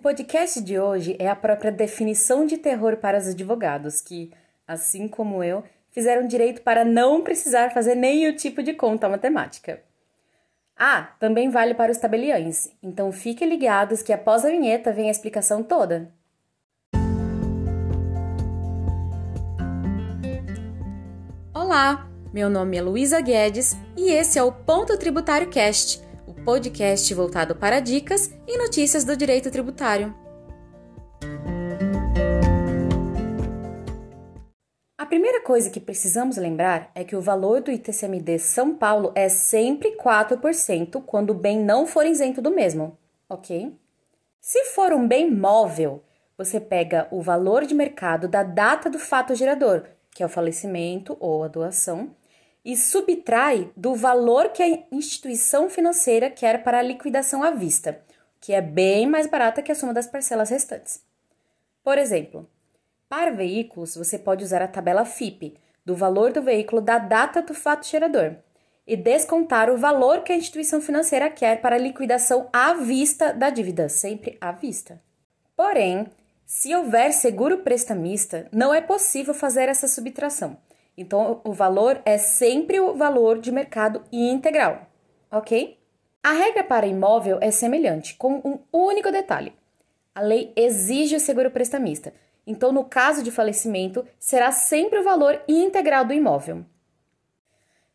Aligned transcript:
podcast 0.00 0.62
de 0.62 0.78
hoje 0.78 1.14
é 1.18 1.28
a 1.28 1.36
própria 1.36 1.70
definição 1.70 2.46
de 2.46 2.56
terror 2.56 2.96
para 2.96 3.18
os 3.18 3.28
advogados 3.28 4.00
que, 4.00 4.32
assim 4.66 5.06
como 5.06 5.44
eu, 5.44 5.62
fizeram 5.90 6.26
direito 6.26 6.62
para 6.62 6.84
não 6.84 7.22
precisar 7.22 7.70
fazer 7.70 7.94
nenhum 7.94 8.34
tipo 8.34 8.62
de 8.62 8.72
conta 8.72 9.08
matemática. 9.08 9.82
Ah, 10.76 11.14
também 11.20 11.50
vale 11.50 11.74
para 11.74 11.92
os 11.92 11.98
tabeliães, 11.98 12.74
então 12.82 13.12
fiquem 13.12 13.46
ligados 13.46 14.02
que 14.02 14.12
após 14.12 14.44
a 14.44 14.48
vinheta 14.48 14.90
vem 14.90 15.08
a 15.08 15.10
explicação 15.10 15.62
toda. 15.62 16.10
Olá, 21.52 22.08
meu 22.32 22.48
nome 22.48 22.78
é 22.78 22.80
Luísa 22.80 23.20
Guedes 23.20 23.76
e 23.96 24.10
esse 24.10 24.38
é 24.38 24.42
o 24.42 24.50
Ponto 24.50 24.96
Tributário 24.96 25.50
Cast, 25.50 26.02
o 26.30 26.44
podcast 26.44 27.12
voltado 27.12 27.56
para 27.56 27.80
dicas 27.80 28.32
e 28.46 28.56
notícias 28.56 29.04
do 29.04 29.16
direito 29.16 29.50
tributário. 29.50 30.14
A 34.96 35.04
primeira 35.06 35.42
coisa 35.42 35.68
que 35.70 35.80
precisamos 35.80 36.36
lembrar 36.36 36.92
é 36.94 37.02
que 37.02 37.16
o 37.16 37.20
valor 37.20 37.60
do 37.60 37.72
ITCMD 37.72 38.38
São 38.38 38.76
Paulo 38.76 39.10
é 39.16 39.28
sempre 39.28 39.96
4% 39.96 41.02
quando 41.04 41.30
o 41.30 41.34
bem 41.34 41.58
não 41.58 41.84
for 41.84 42.06
isento 42.06 42.40
do 42.40 42.52
mesmo, 42.52 42.96
ok? 43.28 43.76
Se 44.40 44.66
for 44.66 44.92
um 44.92 45.08
bem 45.08 45.28
móvel, 45.28 46.04
você 46.38 46.60
pega 46.60 47.08
o 47.10 47.20
valor 47.20 47.66
de 47.66 47.74
mercado 47.74 48.28
da 48.28 48.44
data 48.44 48.88
do 48.88 49.00
fato 49.00 49.34
gerador, 49.34 49.84
que 50.14 50.22
é 50.22 50.26
o 50.26 50.28
falecimento 50.28 51.16
ou 51.18 51.42
a 51.42 51.48
doação, 51.48 52.14
e 52.64 52.76
subtrai 52.76 53.70
do 53.76 53.94
valor 53.94 54.50
que 54.50 54.62
a 54.62 54.84
instituição 54.92 55.70
financeira 55.70 56.30
quer 56.30 56.62
para 56.62 56.78
a 56.78 56.82
liquidação 56.82 57.42
à 57.42 57.50
vista, 57.50 58.00
que 58.40 58.52
é 58.52 58.60
bem 58.60 59.06
mais 59.06 59.26
barata 59.26 59.62
que 59.62 59.72
a 59.72 59.74
soma 59.74 59.94
das 59.94 60.06
parcelas 60.06 60.50
restantes. 60.50 61.02
Por 61.82 61.96
exemplo, 61.96 62.48
para 63.08 63.30
veículos, 63.30 63.96
você 63.96 64.18
pode 64.18 64.44
usar 64.44 64.62
a 64.62 64.68
tabela 64.68 65.04
FIP, 65.04 65.54
do 65.84 65.96
valor 65.96 66.32
do 66.32 66.42
veículo 66.42 66.80
da 66.80 66.98
data 66.98 67.42
do 67.42 67.54
fato 67.54 67.86
gerador, 67.86 68.36
e 68.86 68.96
descontar 68.96 69.70
o 69.70 69.76
valor 69.76 70.22
que 70.22 70.32
a 70.32 70.36
instituição 70.36 70.80
financeira 70.80 71.30
quer 71.30 71.60
para 71.60 71.76
a 71.76 71.78
liquidação 71.78 72.48
à 72.52 72.74
vista 72.74 73.32
da 73.32 73.48
dívida, 73.48 73.88
sempre 73.88 74.36
à 74.40 74.52
vista. 74.52 75.00
Porém, 75.56 76.06
se 76.44 76.74
houver 76.74 77.12
seguro 77.12 77.58
prestamista, 77.58 78.48
não 78.52 78.74
é 78.74 78.80
possível 78.80 79.32
fazer 79.32 79.68
essa 79.68 79.88
subtração 79.88 80.56
então, 80.96 81.40
o 81.44 81.52
valor 81.52 82.00
é 82.04 82.18
sempre 82.18 82.78
o 82.80 82.94
valor 82.94 83.38
de 83.38 83.50
mercado 83.50 84.02
integral, 84.12 84.86
ok? 85.30 85.78
A 86.22 86.32
regra 86.32 86.62
para 86.62 86.86
imóvel 86.86 87.38
é 87.40 87.50
semelhante, 87.50 88.14
com 88.14 88.34
um 88.44 88.58
único 88.72 89.10
detalhe. 89.10 89.52
A 90.14 90.20
lei 90.20 90.52
exige 90.54 91.16
o 91.16 91.20
seguro 91.20 91.50
prestamista, 91.50 92.12
então, 92.46 92.72
no 92.72 92.84
caso 92.84 93.22
de 93.22 93.30
falecimento, 93.30 94.04
será 94.18 94.50
sempre 94.50 94.98
o 94.98 95.04
valor 95.04 95.40
integral 95.46 96.04
do 96.04 96.12
imóvel. 96.12 96.64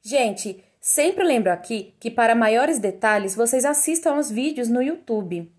Gente, 0.01 0.63
sempre 0.79 1.23
lembro 1.23 1.51
aqui 1.51 1.93
que 1.99 2.09
para 2.09 2.35
maiores 2.35 2.79
detalhes 2.79 3.35
vocês 3.35 3.65
assistam 3.65 4.15
aos 4.15 4.31
vídeos 4.31 4.69
no 4.69 4.81
YouTube. 4.81 5.51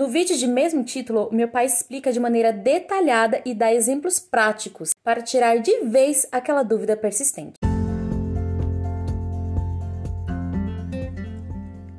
No 0.00 0.08
vídeo 0.08 0.34
de 0.34 0.46
mesmo 0.46 0.82
título, 0.82 1.28
meu 1.30 1.46
pai 1.46 1.66
explica 1.66 2.10
de 2.10 2.18
maneira 2.18 2.54
detalhada 2.54 3.42
e 3.44 3.52
dá 3.52 3.70
exemplos 3.70 4.18
práticos 4.18 4.92
para 5.04 5.20
tirar 5.20 5.58
de 5.58 5.80
vez 5.80 6.26
aquela 6.32 6.62
dúvida 6.62 6.96
persistente. 6.96 7.58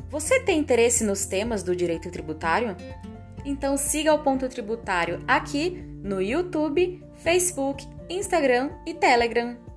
Você 0.09 0.39
tem 0.39 0.57
interesse 0.57 1.03
nos 1.03 1.27
temas 1.27 1.61
do 1.61 1.75
direito 1.75 2.09
tributário? 2.09 2.75
Então 3.45 3.77
siga 3.77 4.15
o 4.15 4.23
Ponto 4.23 4.49
Tributário 4.49 5.23
aqui 5.27 5.69
no 6.03 6.19
YouTube, 6.19 7.03
Facebook, 7.17 7.87
Instagram 8.09 8.71
e 8.83 8.95
Telegram. 8.95 9.70